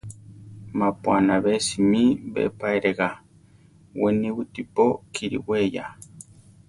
[0.79, 2.03] Mapu anabésimi
[2.33, 3.09] be pa eregá,
[3.99, 5.85] we niwítipo kiri we ya.